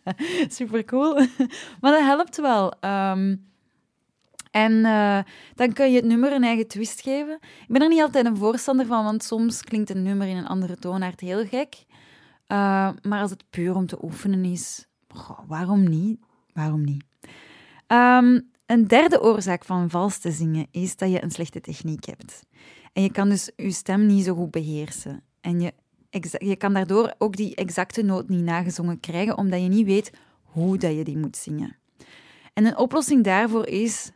Super 0.48 0.84
cool. 0.84 1.14
maar 1.80 1.92
dat 1.92 2.00
helpt 2.00 2.36
wel. 2.36 2.74
Um, 2.80 3.52
en 4.54 4.72
uh, 4.72 5.18
dan 5.54 5.72
kun 5.72 5.90
je 5.90 5.96
het 5.96 6.04
nummer 6.04 6.32
een 6.32 6.44
eigen 6.44 6.66
twist 6.66 7.00
geven. 7.00 7.34
Ik 7.40 7.68
ben 7.68 7.82
er 7.82 7.88
niet 7.88 8.02
altijd 8.02 8.26
een 8.26 8.36
voorstander 8.36 8.86
van, 8.86 9.04
want 9.04 9.22
soms 9.22 9.62
klinkt 9.62 9.90
een 9.90 10.02
nummer 10.02 10.26
in 10.26 10.36
een 10.36 10.46
andere 10.46 10.76
toonaard 10.76 11.20
heel 11.20 11.46
gek. 11.46 11.84
Uh, 12.48 12.90
maar 13.02 13.20
als 13.20 13.30
het 13.30 13.44
puur 13.50 13.74
om 13.74 13.86
te 13.86 14.04
oefenen 14.04 14.44
is, 14.44 14.86
waarom 15.46 15.88
niet? 15.88 16.20
Waarom 16.52 16.84
niet? 16.84 17.04
Um, 17.86 18.50
een 18.66 18.86
derde 18.86 19.22
oorzaak 19.22 19.64
van 19.64 19.90
vals 19.90 20.18
te 20.18 20.30
zingen 20.30 20.66
is 20.70 20.96
dat 20.96 21.10
je 21.10 21.22
een 21.22 21.30
slechte 21.30 21.60
techniek 21.60 22.04
hebt. 22.04 22.42
En 22.92 23.02
je 23.02 23.12
kan 23.12 23.28
dus 23.28 23.50
je 23.56 23.70
stem 23.70 24.06
niet 24.06 24.24
zo 24.24 24.34
goed 24.34 24.50
beheersen. 24.50 25.22
En 25.40 25.60
je, 25.60 25.72
je 26.38 26.56
kan 26.56 26.72
daardoor 26.72 27.14
ook 27.18 27.36
die 27.36 27.54
exacte 27.54 28.02
noot 28.02 28.28
niet 28.28 28.44
nagezongen 28.44 29.00
krijgen, 29.00 29.38
omdat 29.38 29.62
je 29.62 29.68
niet 29.68 29.86
weet 29.86 30.12
hoe 30.42 30.78
dat 30.78 30.96
je 30.96 31.04
die 31.04 31.18
moet 31.18 31.36
zingen. 31.36 31.76
En 32.52 32.66
een 32.66 32.76
oplossing 32.76 33.24
daarvoor 33.24 33.66
is, 33.66 34.12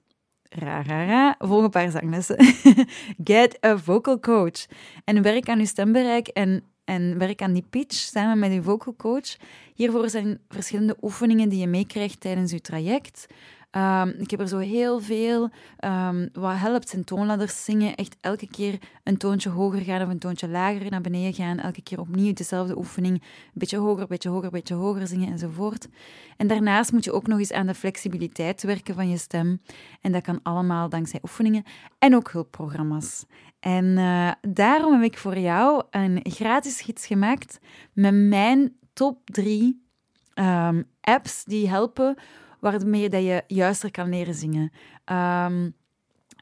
ra, 0.49 0.83
ra, 0.83 1.05
ra 1.05 1.35
volg 1.39 1.63
een 1.63 1.71
paar 1.71 1.91
zanglessen. 1.91 2.37
Get 3.25 3.65
a 3.65 3.79
vocal 3.79 4.21
coach. 4.21 4.67
En 5.05 5.23
werk 5.23 5.49
aan 5.49 5.59
je 5.59 5.67
stembereik 5.67 6.29
en, 6.29 6.63
en 6.85 7.19
werk 7.19 7.43
aan 7.43 7.53
die 7.53 7.67
pitch 7.71 7.97
samen 7.97 8.39
met 8.39 8.53
je 8.53 8.63
vocal 8.63 8.97
coach. 8.97 9.37
Hiervoor 9.75 10.09
zijn 10.11 10.41
verschillende 10.49 10.97
oefeningen 11.03 11.49
die 11.49 11.59
je 11.59 11.67
meekrijgt 11.67 12.21
tijdens 12.21 12.51
je 12.51 12.61
traject. 12.61 13.27
Um, 13.71 14.09
ik 14.09 14.31
heb 14.31 14.41
er 14.41 14.49
zo 14.49 14.59
heel 14.59 15.01
veel. 15.01 15.51
Um, 15.85 16.29
wat 16.33 16.57
helpt 16.57 16.89
zijn 16.89 17.05
toonladders 17.05 17.65
zingen. 17.65 17.95
Echt 17.95 18.17
elke 18.21 18.49
keer 18.51 18.79
een 19.05 19.17
toontje 19.17 19.51
hoger 19.51 19.81
gaan 19.81 20.03
of 20.03 20.09
een 20.09 20.19
toontje 20.19 20.49
lager 20.49 20.91
naar 20.91 21.01
beneden 21.01 21.35
gaan. 21.35 21.59
Elke 21.59 21.83
keer 21.83 22.01
opnieuw 22.01 22.33
dezelfde 22.33 22.79
oefening. 22.79 23.15
Een 23.15 23.51
beetje 23.53 23.77
hoger, 23.77 24.01
een 24.01 24.09
beetje 24.09 24.29
hoger, 24.29 24.45
een 24.45 24.51
beetje 24.51 24.75
hoger 24.75 25.07
zingen 25.07 25.29
enzovoort. 25.29 25.89
En 26.37 26.47
daarnaast 26.47 26.93
moet 26.93 27.05
je 27.05 27.13
ook 27.13 27.27
nog 27.27 27.39
eens 27.39 27.53
aan 27.53 27.67
de 27.67 27.75
flexibiliteit 27.75 28.63
werken 28.63 28.95
van 28.95 29.09
je 29.09 29.17
stem. 29.17 29.61
En 30.01 30.13
dat 30.13 30.23
kan 30.23 30.41
allemaal 30.43 30.89
dankzij 30.89 31.21
oefeningen 31.23 31.65
en 31.99 32.15
ook 32.15 32.31
hulpprogramma's. 32.31 33.25
En 33.61 33.85
uh, 33.85 34.31
daarom 34.41 34.93
heb 34.93 35.03
ik 35.13 35.19
voor 35.19 35.39
jou 35.39 35.83
een 35.91 36.21
gratis 36.23 36.81
gids 36.81 37.07
gemaakt 37.07 37.59
met 37.93 38.15
mijn 38.15 38.77
top 38.93 39.19
drie 39.25 39.87
um, 40.35 40.85
apps 41.01 41.45
die 41.45 41.69
helpen 41.69 42.17
waarmee 42.61 43.09
dat 43.09 43.23
je 43.23 43.43
juister 43.47 43.91
kan 43.91 44.09
leren 44.09 44.35
zingen. 44.35 44.73
Um, 45.13 45.75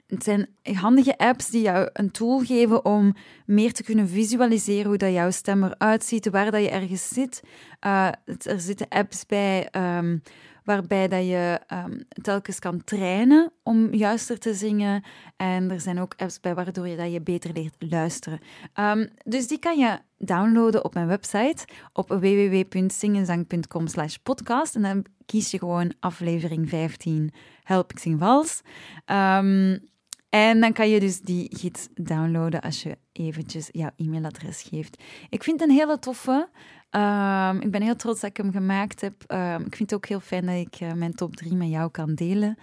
het 0.06 0.24
zijn 0.24 0.48
handige 0.62 1.18
apps 1.18 1.50
die 1.50 1.62
jou 1.62 1.88
een 1.92 2.10
tool 2.10 2.38
geven 2.38 2.84
om 2.84 3.14
meer 3.46 3.72
te 3.72 3.82
kunnen 3.82 4.08
visualiseren 4.08 4.86
hoe 4.86 4.96
dat 4.96 5.12
jouw 5.12 5.30
stem 5.30 5.64
eruit 5.64 6.04
ziet, 6.04 6.30
waar 6.30 6.50
dat 6.50 6.62
je 6.62 6.70
ergens 6.70 7.08
zit. 7.08 7.42
Uh, 7.86 8.08
er 8.24 8.60
zitten 8.60 8.88
apps 8.88 9.26
bij 9.26 9.68
um, 9.72 10.22
waarbij 10.66 11.08
dat 11.08 11.26
je 11.26 11.60
um, 11.72 12.06
telkens 12.22 12.58
kan 12.58 12.84
trainen 12.84 13.52
om 13.62 13.94
juister 13.94 14.38
te 14.38 14.54
zingen. 14.54 15.04
En 15.36 15.70
er 15.70 15.80
zijn 15.80 16.00
ook 16.00 16.14
apps 16.16 16.40
bij 16.40 16.54
waardoor 16.54 16.88
je 16.88 16.96
dat 16.96 17.12
je 17.12 17.20
beter 17.20 17.52
leert 17.52 17.74
luisteren. 17.78 18.40
Um, 18.74 19.08
dus 19.24 19.48
die 19.48 19.58
kan 19.58 19.78
je 19.78 19.98
downloaden 20.18 20.84
op 20.84 20.94
mijn 20.94 21.06
website 21.06 21.64
op 21.92 22.08
www.zingenzang.com 22.08 23.84
podcast. 24.22 24.74
En 24.74 24.82
dan 24.82 25.04
kies 25.26 25.50
je 25.50 25.58
gewoon 25.58 25.92
aflevering 26.00 26.68
15, 26.68 27.32
Help 27.62 27.90
ik 27.90 27.98
zing 27.98 28.18
vals. 28.18 28.60
Um, 29.06 29.80
en 30.28 30.60
dan 30.60 30.72
kan 30.72 30.88
je 30.88 31.00
dus 31.00 31.20
die 31.20 31.56
gids 31.56 31.88
downloaden 31.94 32.60
als 32.60 32.82
je 32.82 32.98
eventjes 33.12 33.68
jouw 33.72 33.90
e-mailadres 33.96 34.62
geeft. 34.62 35.02
Ik 35.28 35.42
vind 35.42 35.60
het 35.60 35.68
een 35.68 35.76
hele 35.76 35.98
toffe. 35.98 36.48
Ehm, 36.96 37.56
ik 37.60 37.70
ben 37.70 37.82
heel 37.82 37.96
trots 37.96 38.20
dat 38.20 38.30
ik 38.30 38.36
hem 38.36 38.52
gemaakt 38.52 39.00
heb. 39.00 39.24
Ehm, 39.26 39.60
ik 39.60 39.76
vind 39.76 39.90
het 39.90 39.94
ook 39.94 40.06
heel 40.06 40.20
fijn 40.20 40.46
dat 40.46 40.54
ik 40.54 40.80
uh, 40.80 40.92
mijn 40.92 41.14
top 41.14 41.36
3 41.36 41.54
met 41.54 41.68
jou 41.68 41.90
kan 41.90 42.14
delen. 42.14 42.56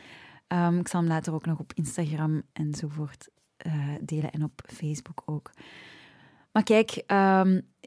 Ehm, 0.47 0.79
ik 0.79 0.87
zal 0.87 0.99
hem 0.99 1.09
later 1.09 1.33
ook 1.33 1.45
nog 1.45 1.59
op 1.59 1.73
Instagram 1.73 2.41
enzovoort 2.53 3.29
uh, 3.67 3.73
delen 4.01 4.31
en 4.31 4.43
op 4.43 4.61
Facebook 4.65 5.21
ook. 5.25 5.51
Maar 6.51 6.63
kijk, 6.63 7.03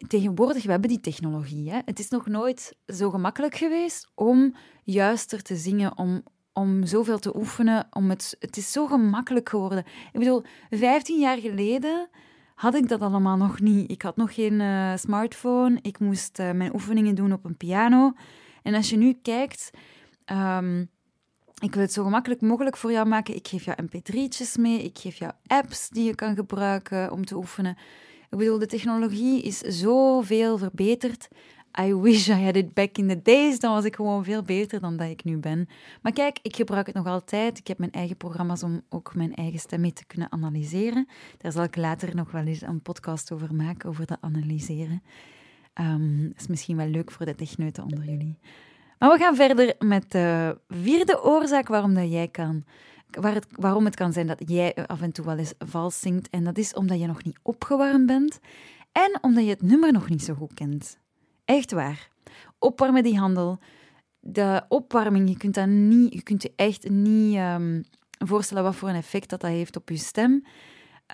tegenwoordig, 0.09 0.65
we 0.65 0.71
hebben 0.71 0.89
die 0.89 1.01
technologie. 1.01 1.71
Hè? 1.71 1.79
Het 1.85 1.99
is 1.99 2.09
nog 2.09 2.27
nooit 2.27 2.77
zo 2.87 3.11
gemakkelijk 3.11 3.57
geweest 3.57 4.11
om 4.15 4.55
juister 4.83 5.43
te 5.43 5.57
zingen, 5.57 5.99
om, 5.99 6.23
om 6.53 6.85
zoveel 6.85 7.19
te 7.19 7.37
oefenen. 7.37 7.87
Om 7.91 8.11
het, 8.11 8.37
het 8.39 8.57
is 8.57 8.73
zo 8.73 8.87
gemakkelijk 8.87 9.49
geworden. 9.49 9.85
Ik 10.13 10.19
bedoel, 10.19 10.43
15 10.71 11.21
jaar 11.21 11.39
geleden 11.39 12.09
had 12.57 12.75
ik 12.75 12.89
dat 12.89 13.01
allemaal 13.01 13.37
nog 13.37 13.61
niet. 13.61 13.91
Ik 13.91 14.03
had 14.03 14.17
nog 14.17 14.35
geen 14.35 14.61
uh, 14.61 14.97
smartphone. 14.97 15.79
Ik 15.83 15.99
moest 15.99 16.39
uh, 16.39 16.51
mijn 16.51 16.75
oefeningen 16.75 17.15
doen 17.15 17.33
op 17.33 17.45
een 17.45 17.57
piano. 17.57 18.13
En 18.63 18.75
als 18.75 18.91
je 18.91 18.97
nu 18.97 19.19
kijkt, 19.23 19.71
um, 20.33 20.91
ik 21.59 21.75
wil 21.75 21.83
het 21.83 21.93
zo 21.93 22.05
gemakkelijk 22.05 22.41
mogelijk 22.41 22.77
voor 22.77 22.93
jou 22.93 23.09
maken. 23.09 23.35
Ik 23.35 23.49
geef 23.49 23.65
jou 23.65 23.79
mp3'tjes 23.83 24.61
mee. 24.61 24.83
Ik 24.83 24.99
geef 24.99 25.17
jou 25.17 25.33
apps 25.47 25.89
die 25.89 26.05
je 26.05 26.15
kan 26.15 26.35
gebruiken 26.35 27.13
om 27.13 27.25
te 27.25 27.37
oefenen. 27.37 27.77
Ik 28.31 28.39
bedoel, 28.39 28.59
de 28.59 28.67
technologie 28.67 29.43
is 29.43 29.59
zoveel 29.59 30.59
verbeterd. 30.59 31.29
I 31.81 31.95
wish 31.95 32.29
I 32.29 32.45
had 32.45 32.57
it 32.57 32.75
back 32.75 32.99
in 32.99 33.09
the 33.09 33.23
days. 33.23 33.59
Dan 33.59 33.73
was 33.73 33.85
ik 33.85 33.97
gewoon 33.97 34.25
veel 34.25 34.43
beter 34.43 34.81
dan 34.81 34.97
dat 34.97 35.09
ik 35.09 35.25
nu 35.25 35.37
ben. 35.37 35.69
Maar 36.03 36.13
kijk, 36.13 36.39
ik 36.43 36.57
gebruik 36.57 36.87
het 36.87 36.95
nog 36.95 37.07
altijd. 37.07 37.59
Ik 37.59 37.67
heb 37.67 37.79
mijn 37.79 37.93
eigen 37.93 38.17
programma's 38.17 38.63
om 38.63 38.83
ook 38.89 39.15
mijn 39.15 39.35
eigen 39.35 39.59
stem 39.59 39.81
mee 39.81 39.93
te 39.93 40.07
kunnen 40.07 40.33
analyseren. 40.33 41.09
Daar 41.39 41.53
zal 41.53 41.65
ik 41.65 41.77
later 41.77 42.15
nog 42.15 42.31
wel 42.31 42.45
eens 42.45 42.63
een 42.63 42.83
podcast 42.83 43.33
over 43.33 43.55
maken, 43.55 43.89
over 43.89 44.07
dat 44.07 44.19
analyseren. 44.21 45.03
Um, 45.81 46.33
is 46.37 46.47
misschien 46.47 46.77
wel 46.77 46.89
leuk 46.89 47.11
voor 47.11 47.27
de 47.27 47.35
techneuten 47.35 47.83
onder 47.83 48.05
jullie. 48.05 48.39
Maar 48.99 49.11
we 49.11 49.19
gaan 49.19 49.37
verder 49.37 49.75
met 49.79 50.11
de 50.11 50.59
vierde 50.69 51.23
oorzaak 51.23 51.69
waarom 51.69 51.95
dat 51.95 52.11
jij 52.11 52.29
kan 52.29 52.65
waar 53.11 53.35
het, 53.35 53.47
waarom 53.51 53.85
het 53.85 53.95
kan 53.95 54.13
zijn 54.13 54.27
dat 54.27 54.43
jij 54.47 54.75
af 54.87 55.01
en 55.01 55.13
toe 55.13 55.25
wel 55.25 55.37
eens 55.37 55.55
vals 55.59 56.01
zingt. 56.01 56.31
En 56.31 56.45
dat 56.45 56.59
is 56.59 56.75
omdat 56.75 57.01
je 57.01 57.07
nog 57.07 57.25
niet 57.25 57.39
opgewarmd 57.43 58.07
bent 58.07 58.39
en 58.93 59.19
omdat 59.21 59.45
je 59.45 59.51
het 59.51 59.63
nummer 59.63 59.93
nog 59.93 60.09
niet 60.09 60.23
zo 60.23 60.35
goed 60.35 60.55
kent. 60.55 60.99
Echt 61.47 61.73
waar. 61.73 62.09
Opwarmen 62.59 63.03
die 63.03 63.19
handel. 63.19 63.59
De 64.21 64.65
opwarming, 64.69 65.29
je 65.29 65.37
kunt, 65.37 65.55
dat 65.55 65.67
niet, 65.67 66.13
je, 66.13 66.23
kunt 66.23 66.43
je 66.43 66.53
echt 66.57 66.91
niet 66.91 67.37
um, 67.37 67.85
voorstellen 68.27 68.63
wat 68.63 68.75
voor 68.75 68.89
een 68.89 68.95
effect 68.95 69.31
dat, 69.31 69.41
dat 69.41 69.51
heeft 69.51 69.77
op 69.77 69.89
je 69.89 69.97
stem. 69.97 70.45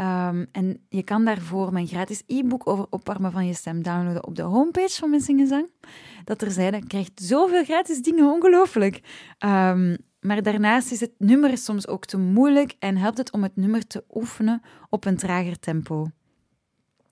Um, 0.01 0.47
en 0.53 0.87
je 0.89 1.03
kan 1.03 1.25
daarvoor 1.25 1.73
mijn 1.73 1.87
gratis 1.87 2.23
e-book 2.27 2.69
over 2.69 2.87
opwarmen 2.91 3.33
van 3.33 3.47
je 3.47 3.55
stem 3.55 3.83
downloaden 3.83 4.27
op 4.27 4.35
de 4.35 4.43
homepage 4.43 4.99
van 4.99 5.11
Mijn 5.11 5.23
Zingenzang. 5.23 5.67
Dat 6.25 6.43
er 6.43 6.63
je 6.63 6.87
krijgt 6.87 7.23
zoveel 7.23 7.65
gratis 7.65 8.03
dingen, 8.03 8.33
ongelooflijk. 8.33 9.01
Um, 9.39 9.97
maar 10.21 10.43
daarnaast 10.43 10.93
is 10.93 11.01
het 11.01 11.13
nummer 11.19 11.59
soms 11.59 11.89
ook 11.89 12.05
te 12.05 12.19
moeilijk 12.19 12.77
en 12.79 12.97
helpt 12.97 13.19
het 13.19 13.33
om 13.33 13.43
het 13.43 13.57
nummer 13.57 13.87
te 13.87 14.05
oefenen 14.11 14.63
op 14.89 15.05
een 15.05 15.17
trager 15.17 15.59
tempo. 15.59 16.07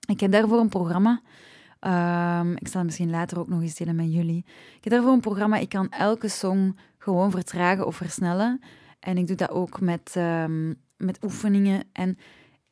Ik 0.07 0.19
heb 0.19 0.31
daarvoor 0.31 0.59
een 0.59 0.69
programma 0.69 1.21
Um, 1.87 2.51
ik 2.57 2.67
zal 2.67 2.83
misschien 2.83 3.09
later 3.09 3.39
ook 3.39 3.47
nog 3.47 3.61
eens 3.61 3.75
delen 3.75 3.95
met 3.95 4.13
jullie. 4.13 4.45
Ik 4.47 4.83
heb 4.83 4.93
daarvoor 4.93 5.11
een 5.11 5.19
programma. 5.19 5.57
Ik 5.57 5.69
kan 5.69 5.89
elke 5.89 6.27
song 6.27 6.77
gewoon 6.97 7.31
vertragen 7.31 7.85
of 7.85 7.95
versnellen. 7.95 8.61
En 8.99 9.17
ik 9.17 9.27
doe 9.27 9.35
dat 9.35 9.49
ook 9.49 9.79
met, 9.79 10.15
um, 10.17 10.75
met 10.97 11.23
oefeningen. 11.23 11.83
En 11.91 12.17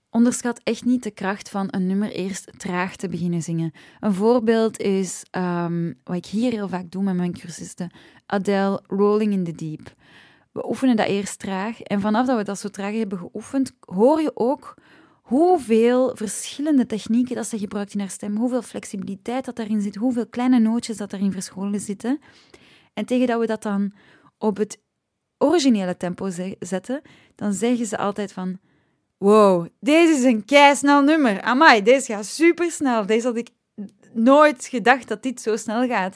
onderschat 0.09 0.61
echt 0.63 0.85
niet 0.85 1.03
de 1.03 1.11
kracht 1.11 1.49
van 1.49 1.67
een 1.71 1.87
nummer 1.87 2.11
eerst 2.11 2.51
traag 2.57 2.95
te 2.95 3.09
beginnen 3.09 3.41
zingen. 3.41 3.71
Een 3.99 4.13
voorbeeld 4.13 4.79
is 4.79 5.25
um, 5.37 5.99
wat 6.03 6.15
ik 6.15 6.25
hier 6.25 6.51
heel 6.51 6.67
vaak 6.67 6.91
doe 6.91 7.03
met 7.03 7.15
mijn 7.15 7.33
cursisten: 7.33 7.91
Adele, 8.25 8.83
Rolling 8.87 9.33
in 9.33 9.43
the 9.43 9.55
Deep. 9.55 9.93
We 10.51 10.67
oefenen 10.67 10.95
dat 10.95 11.07
eerst 11.07 11.39
traag. 11.39 11.81
En 11.81 12.01
vanaf 12.01 12.25
dat 12.25 12.37
we 12.37 12.43
dat 12.43 12.59
zo 12.59 12.69
traag 12.69 12.93
hebben 12.93 13.17
geoefend, 13.17 13.71
hoor 13.79 14.21
je 14.21 14.31
ook 14.33 14.75
hoeveel 15.29 16.15
verschillende 16.15 16.85
technieken 16.85 17.35
dat 17.35 17.47
ze 17.47 17.57
gebruikt 17.57 17.93
in 17.93 17.99
haar 17.99 18.09
stem, 18.09 18.37
hoeveel 18.37 18.61
flexibiliteit 18.61 19.45
dat 19.45 19.55
daarin 19.55 19.81
zit, 19.81 19.95
hoeveel 19.95 20.27
kleine 20.27 20.59
nootjes 20.59 20.97
dat 20.97 21.09
daarin 21.09 21.31
verscholen 21.31 21.79
zitten. 21.79 22.19
En 22.93 23.05
tegen 23.05 23.27
dat 23.27 23.39
we 23.39 23.45
dat 23.45 23.63
dan 23.63 23.93
op 24.37 24.57
het 24.57 24.79
originele 25.37 25.97
tempo 25.97 26.29
zetten, 26.59 27.01
dan 27.35 27.53
zeggen 27.53 27.85
ze 27.85 27.97
altijd 27.97 28.33
van 28.33 28.59
wow, 29.17 29.67
deze 29.79 30.13
is 30.13 30.23
een 30.23 30.45
keisnel 30.45 31.01
nummer. 31.01 31.41
Amai, 31.41 31.83
deze 31.83 32.11
gaat 32.11 32.25
supersnel. 32.25 33.05
Deze 33.05 33.27
had 33.27 33.37
ik 33.37 33.49
nooit 34.13 34.65
gedacht 34.65 35.07
dat 35.07 35.23
dit 35.23 35.41
zo 35.41 35.55
snel 35.55 35.87
gaat. 35.87 36.15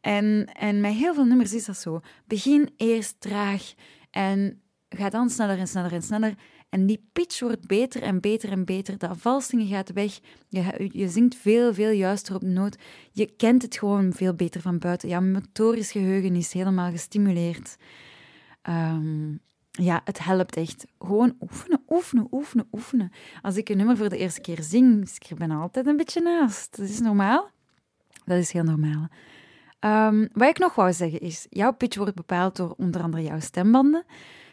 En, 0.00 0.50
en 0.52 0.80
met 0.80 0.92
heel 0.92 1.14
veel 1.14 1.24
nummers 1.24 1.52
is 1.52 1.64
dat 1.64 1.76
zo. 1.76 2.00
Begin 2.26 2.70
eerst 2.76 3.20
traag 3.20 3.74
en 4.10 4.62
ga 4.88 5.08
dan 5.08 5.30
sneller 5.30 5.58
en 5.58 5.66
sneller 5.68 5.92
en 5.92 6.02
sneller. 6.02 6.34
En 6.68 6.86
die 6.86 7.08
pitch 7.12 7.40
wordt 7.40 7.66
beter 7.66 8.02
en 8.02 8.20
beter 8.20 8.50
en 8.50 8.64
beter. 8.64 8.98
Dat 8.98 9.16
valsingen 9.16 9.66
gaat 9.66 9.92
weg. 9.92 10.18
Je, 10.48 10.88
je 10.92 11.08
zingt 11.08 11.34
veel, 11.34 11.74
veel 11.74 11.90
juister 11.90 12.34
op 12.34 12.40
de 12.40 12.46
noot. 12.46 12.76
Je 13.12 13.26
kent 13.36 13.62
het 13.62 13.78
gewoon 13.78 14.12
veel 14.12 14.34
beter 14.34 14.60
van 14.60 14.78
buiten. 14.78 15.08
Ja, 15.08 15.20
motorisch 15.20 15.90
geheugen 15.90 16.36
is 16.36 16.52
helemaal 16.52 16.90
gestimuleerd. 16.90 17.76
Ehm, 18.62 19.30
ja, 19.70 20.00
het 20.04 20.24
helpt 20.24 20.56
echt. 20.56 20.86
Gewoon 20.98 21.36
oefenen, 21.40 21.82
oefenen, 21.88 22.26
oefenen, 22.30 22.68
oefenen. 22.72 23.12
Als 23.42 23.56
ik 23.56 23.68
een 23.68 23.76
nummer 23.76 23.96
voor 23.96 24.08
de 24.08 24.18
eerste 24.18 24.40
keer 24.40 24.62
zing, 24.62 25.10
ik 25.28 25.36
ben 25.36 25.50
altijd 25.50 25.86
een 25.86 25.96
beetje 25.96 26.20
naast. 26.20 26.76
Dat 26.76 26.88
is 26.88 27.00
normaal. 27.00 27.50
Dat 28.24 28.38
is 28.38 28.52
heel 28.52 28.62
normaal. 28.62 29.08
Um, 29.80 30.28
wat 30.32 30.48
ik 30.48 30.58
nog 30.58 30.74
wou 30.74 30.92
zeggen 30.92 31.20
is, 31.20 31.46
jouw 31.50 31.72
pitch 31.72 31.96
wordt 31.96 32.14
bepaald 32.14 32.56
door 32.56 32.74
onder 32.76 33.02
andere 33.02 33.22
jouw 33.22 33.40
stembanden, 33.40 34.04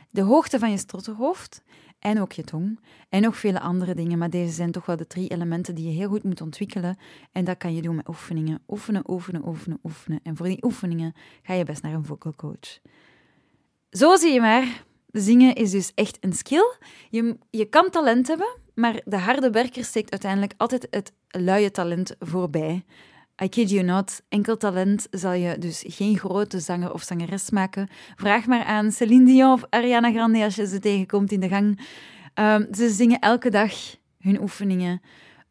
de 0.09 0.21
hoogte 0.21 0.59
van 0.59 0.71
je 0.71 0.77
strottenhoofd 0.77 1.63
en 2.05 2.21
ook 2.21 2.31
je 2.31 2.43
tong. 2.43 2.79
En 3.09 3.21
nog 3.21 3.37
vele 3.37 3.59
andere 3.59 3.93
dingen, 3.95 4.17
maar 4.17 4.29
deze 4.29 4.53
zijn 4.53 4.71
toch 4.71 4.85
wel 4.85 4.95
de 4.95 5.07
drie 5.07 5.27
elementen 5.27 5.75
die 5.75 5.85
je 5.85 5.91
heel 5.91 6.09
goed 6.09 6.23
moet 6.23 6.41
ontwikkelen. 6.41 6.97
En 7.31 7.43
dat 7.45 7.57
kan 7.57 7.75
je 7.75 7.81
doen 7.81 7.95
met 7.95 8.07
oefeningen. 8.07 8.59
Oefenen, 8.67 9.09
oefenen, 9.09 9.47
oefenen, 9.47 9.79
oefenen. 9.83 10.19
En 10.23 10.35
voor 10.35 10.45
die 10.45 10.63
oefeningen 10.63 11.13
ga 11.41 11.53
je 11.53 11.63
best 11.63 11.81
naar 11.81 11.93
een 11.93 12.05
vocal 12.05 12.33
coach. 12.35 12.79
Zo 13.89 14.15
zie 14.15 14.33
je 14.33 14.41
maar, 14.41 14.83
zingen 15.11 15.55
is 15.55 15.71
dus 15.71 15.91
echt 15.95 16.17
een 16.21 16.33
skill. 16.33 16.75
Je, 17.09 17.37
je 17.49 17.65
kan 17.65 17.89
talent 17.89 18.27
hebben, 18.27 18.57
maar 18.73 19.01
de 19.05 19.17
harde 19.17 19.49
werker 19.49 19.83
steekt 19.83 20.11
uiteindelijk 20.11 20.53
altijd 20.57 20.87
het 20.89 21.11
luie 21.27 21.71
talent 21.71 22.15
voorbij. 22.19 22.85
I 23.43 23.49
kid 23.49 23.69
you 23.69 23.83
not, 23.83 24.21
enkel 24.29 24.57
talent 24.57 25.07
zal 25.11 25.33
je 25.33 25.57
dus 25.57 25.83
geen 25.87 26.17
grote 26.17 26.59
zanger 26.59 26.93
of 26.93 27.01
zangeres 27.01 27.49
maken. 27.49 27.87
Vraag 28.15 28.45
maar 28.45 28.63
aan 28.63 28.91
Celine 28.91 29.25
Dion 29.25 29.51
of 29.51 29.63
Ariana 29.69 30.11
Grande 30.11 30.43
als 30.43 30.55
je 30.55 30.67
ze 30.67 30.79
tegenkomt 30.79 31.31
in 31.31 31.39
de 31.39 31.47
gang. 31.47 31.79
Um, 32.33 32.67
ze 32.73 32.89
zingen 32.89 33.19
elke 33.19 33.49
dag 33.49 33.73
hun 34.19 34.41
oefeningen 34.41 35.01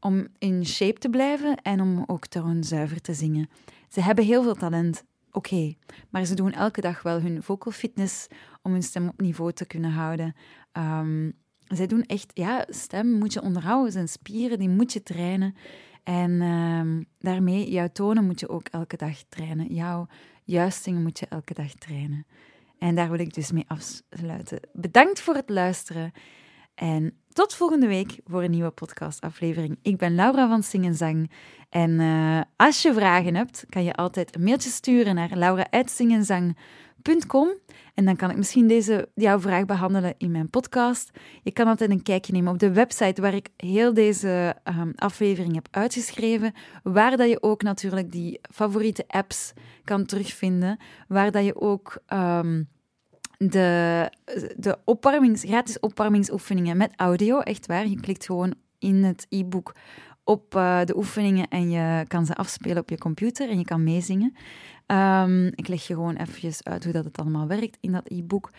om 0.00 0.26
in 0.38 0.66
shape 0.66 0.98
te 0.98 1.08
blijven 1.08 1.56
en 1.62 1.80
om 1.80 2.04
ook 2.06 2.26
zuiver 2.60 3.00
te 3.00 3.14
zingen. 3.14 3.48
Ze 3.88 4.00
hebben 4.00 4.24
heel 4.24 4.42
veel 4.42 4.54
talent, 4.54 5.04
oké, 5.30 5.74
maar 6.10 6.24
ze 6.24 6.34
doen 6.34 6.52
elke 6.52 6.80
dag 6.80 7.02
wel 7.02 7.20
hun 7.20 7.42
vocal 7.42 7.72
fitness 7.72 8.26
om 8.62 8.72
hun 8.72 8.82
stem 8.82 9.08
op 9.08 9.20
niveau 9.20 9.52
te 9.52 9.66
kunnen 9.66 9.90
houden. 9.90 10.34
Um, 10.72 11.32
zij 11.68 11.86
doen 11.86 12.02
echt, 12.02 12.30
ja, 12.34 12.64
stem 12.68 13.10
moet 13.10 13.32
je 13.32 13.42
onderhouden, 13.42 13.92
zijn 13.92 14.08
spieren, 14.08 14.58
die 14.58 14.68
moet 14.68 14.92
je 14.92 15.02
trainen. 15.02 15.54
En 16.04 16.30
uh, 16.30 17.04
daarmee, 17.18 17.70
jouw 17.70 17.88
tonen 17.92 18.24
moet 18.24 18.40
je 18.40 18.48
ook 18.48 18.68
elke 18.68 18.96
dag 18.96 19.22
trainen. 19.28 19.74
Jouw 19.74 20.06
juistingen 20.44 21.02
moet 21.02 21.18
je 21.18 21.26
elke 21.28 21.54
dag 21.54 21.72
trainen. 21.72 22.26
En 22.78 22.94
daar 22.94 23.10
wil 23.10 23.18
ik 23.18 23.34
dus 23.34 23.52
mee 23.52 23.64
afsluiten. 23.66 24.60
Bedankt 24.72 25.20
voor 25.20 25.34
het 25.34 25.50
luisteren. 25.50 26.12
En 26.74 27.18
tot 27.32 27.54
volgende 27.54 27.86
week 27.86 28.20
voor 28.24 28.42
een 28.42 28.50
nieuwe 28.50 28.70
podcastaflevering. 28.70 29.78
Ik 29.82 29.96
ben 29.96 30.14
Laura 30.14 30.48
van 30.48 30.62
Sing 30.62 30.96
Zang. 30.96 31.30
En 31.68 31.90
uh, 31.90 32.40
als 32.56 32.82
je 32.82 32.94
vragen 32.94 33.34
hebt, 33.34 33.64
kan 33.68 33.84
je 33.84 33.94
altijd 33.94 34.34
een 34.34 34.44
mailtje 34.44 34.70
sturen 34.70 35.14
naar 35.14 35.30
laura.singenzang.com. 35.34 36.56
En 37.94 38.04
dan 38.04 38.16
kan 38.16 38.30
ik 38.30 38.36
misschien 38.36 38.66
deze, 38.66 39.08
jouw 39.14 39.40
vraag 39.40 39.64
behandelen 39.64 40.14
in 40.18 40.30
mijn 40.30 40.50
podcast. 40.50 41.10
Je 41.42 41.52
kan 41.52 41.66
altijd 41.66 41.90
een 41.90 42.02
kijkje 42.02 42.32
nemen 42.32 42.52
op 42.52 42.58
de 42.58 42.72
website 42.72 43.20
waar 43.20 43.34
ik 43.34 43.48
heel 43.56 43.94
deze 43.94 44.56
um, 44.64 44.92
aflevering 44.96 45.54
heb 45.54 45.68
uitgeschreven. 45.70 46.52
Waar 46.82 47.16
dat 47.16 47.28
je 47.28 47.42
ook 47.42 47.62
natuurlijk 47.62 48.12
die 48.12 48.40
favoriete 48.52 49.04
apps 49.06 49.52
kan 49.84 50.06
terugvinden. 50.06 50.78
Waar 51.08 51.30
dat 51.30 51.44
je 51.44 51.60
ook 51.60 51.98
um, 52.12 52.68
de, 53.38 54.10
de 54.56 54.78
opwarmings, 54.84 55.42
gratis 55.42 55.80
opwarmingsoefeningen 55.80 56.76
met 56.76 56.92
audio, 56.96 57.38
echt 57.38 57.66
waar. 57.66 57.86
Je 57.86 58.00
klikt 58.00 58.26
gewoon 58.26 58.54
in 58.78 59.04
het 59.04 59.26
e-book 59.28 59.74
op 60.24 60.54
uh, 60.54 60.84
de 60.84 60.96
oefeningen 60.96 61.48
en 61.48 61.70
je 61.70 62.04
kan 62.08 62.26
ze 62.26 62.34
afspelen 62.34 62.78
op 62.78 62.90
je 62.90 62.98
computer 62.98 63.48
en 63.48 63.58
je 63.58 63.64
kan 63.64 63.82
meezingen. 63.82 64.36
Um, 64.86 65.46
ik 65.46 65.68
leg 65.68 65.86
je 65.86 65.94
gewoon 65.94 66.16
eventjes 66.16 66.64
uit 66.64 66.84
hoe 66.84 66.92
dat 66.92 67.04
het 67.04 67.18
allemaal 67.18 67.46
werkt 67.46 67.76
in 67.80 67.92
dat 67.92 68.10
e-book. 68.10 68.50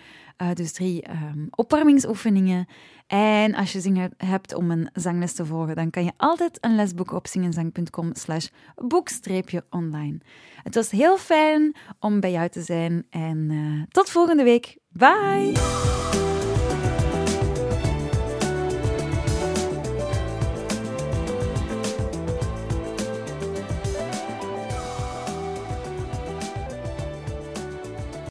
Uh, 0.42 0.54
dus 0.54 0.72
drie 0.72 1.10
um, 1.10 1.48
opwarmingsoefeningen. 1.50 2.68
En 3.08 3.56
als 3.56 3.72
je 3.72 3.82
zin 3.82 4.12
hebt 4.18 4.56
om 4.56 4.72
een 4.72 4.90
zangles 4.94 5.34
te 5.34 5.46
volgen, 5.46 5.76
dan 5.76 5.90
kan 5.90 6.04
je 6.04 6.12
altijd 6.18 6.58
een 6.62 6.76
les 6.76 6.94
boeken 6.94 7.16
op 7.16 7.28
zingenzang.com 7.28 8.10
slash 8.14 8.48
boek-online. 8.76 10.18
Het 10.64 10.76
was 10.76 10.92
heel 10.92 11.18
fijn 11.18 11.76
om 12.00 12.20
bij 12.20 12.32
jou 12.32 12.50
te 12.50 12.62
zijn 12.62 13.06
en 13.10 13.50
uh, 13.50 13.84
tot 13.90 14.10
volgende 14.10 14.44
week. 14.44 14.78
Bye! 14.90 16.05